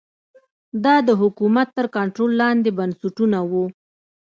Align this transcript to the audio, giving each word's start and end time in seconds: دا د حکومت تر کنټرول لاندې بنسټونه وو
دا 0.83 0.95
د 1.07 1.09
حکومت 1.21 1.67
تر 1.77 1.85
کنټرول 1.95 2.31
لاندې 2.41 2.69
بنسټونه 2.77 3.39
وو 3.51 3.65